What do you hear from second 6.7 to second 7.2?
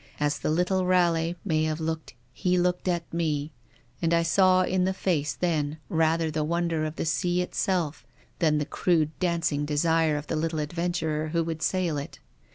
of the